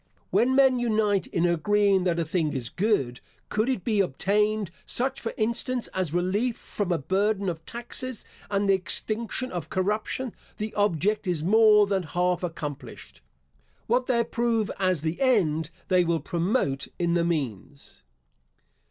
When 0.31 0.55
men 0.55 0.79
unite 0.79 1.27
in 1.27 1.45
agreeing 1.45 2.05
that 2.05 2.17
a 2.17 2.25
thing 2.25 2.53
is 2.53 2.69
good, 2.69 3.21
could 3.49 3.69
it 3.69 3.83
be 3.83 3.99
obtained, 3.99 4.71
such 4.83 5.19
for 5.21 5.31
instance 5.37 5.89
as 5.89 6.11
relief 6.11 6.57
from 6.57 6.91
a 6.91 6.97
burden 6.97 7.47
of 7.47 7.63
taxes 7.67 8.25
and 8.49 8.67
the 8.67 8.73
extinction 8.73 9.51
of 9.51 9.69
corruption, 9.69 10.33
the 10.57 10.73
object 10.73 11.27
is 11.27 11.43
more 11.43 11.85
than 11.85 12.01
half 12.01 12.41
accomplished. 12.41 13.21
What 13.85 14.07
they 14.07 14.19
approve 14.21 14.71
as 14.79 15.03
the 15.03 15.21
end, 15.21 15.69
they 15.87 16.03
will 16.03 16.19
promote 16.19 16.87
in 16.97 17.13
the 17.13 17.23
means. 17.23 18.01